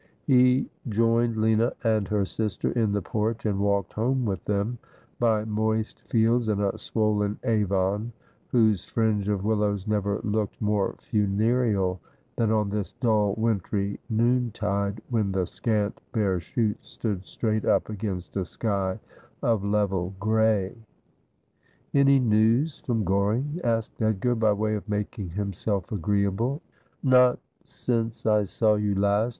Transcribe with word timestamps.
He 0.25 0.67
joined 0.89 1.37
Lina 1.37 1.73
and 1.83 2.07
her 2.07 2.25
sister 2.25 2.71
in 2.71 2.91
the 2.91 3.03
porch, 3.03 3.45
and 3.45 3.59
walked 3.59 3.93
home 3.93 4.25
with 4.25 4.43
them 4.45 4.79
by 5.19 5.45
moist 5.45 6.01
fields 6.09 6.47
and 6.47 6.59
a 6.59 6.75
swollen 6.79 7.37
Avon, 7.43 8.11
whose 8.47 8.83
fringe 8.83 9.27
of 9.29 9.43
willows 9.45 9.85
never 9.85 10.19
looked 10.23 10.59
more 10.59 10.95
funereal 10.97 11.99
than 12.35 12.51
on 12.51 12.71
this 12.71 12.93
dull 12.93 13.35
wintry 13.37 13.99
noontide, 14.09 15.03
when 15.11 15.31
the 15.31 15.45
scant 15.45 16.01
bare 16.13 16.39
shoots 16.39 16.89
stood 16.89 17.23
straight 17.23 17.65
up 17.65 17.87
against 17.87 18.35
a 18.35 18.43
sky 18.43 18.99
of 19.43 19.63
level 19.63 20.15
gray.' 20.19 20.75
Any 21.93 22.17
news 22.19 22.79
from 22.83 23.03
Goring?' 23.03 23.61
asked 23.63 24.01
Edgar, 24.01 24.33
by 24.33 24.51
way 24.51 24.73
of 24.73 24.89
making 24.89 25.29
himself 25.29 25.91
agreeable.' 25.91 26.59
Not 27.03 27.37
since 27.65 28.25
I 28.25 28.45
saw 28.45 28.73
you 28.73 28.95
last. 28.95 29.29